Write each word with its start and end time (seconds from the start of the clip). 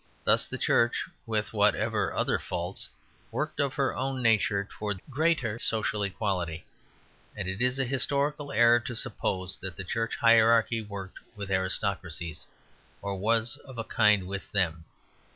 Thus 0.23 0.47
the 0.47 0.57
Church, 0.57 1.07
with 1.27 1.53
whatever 1.53 2.11
other 2.11 2.39
faults, 2.39 2.89
worked 3.31 3.59
of 3.59 3.75
her 3.75 3.95
own 3.95 4.23
nature 4.23 4.67
towards 4.67 4.99
greater 5.11 5.59
social 5.59 6.01
equality; 6.01 6.65
and 7.37 7.47
it 7.47 7.61
is 7.61 7.77
a 7.77 7.85
historical 7.85 8.51
error 8.51 8.79
to 8.79 8.95
suppose 8.95 9.57
that 9.57 9.75
the 9.77 9.83
Church 9.83 10.15
hierarchy 10.15 10.81
worked 10.81 11.19
with 11.35 11.51
aristocracies, 11.51 12.47
or 13.03 13.15
was 13.15 13.57
of 13.57 13.77
a 13.77 13.83
kind 13.83 14.25
with 14.25 14.51
them. 14.51 14.85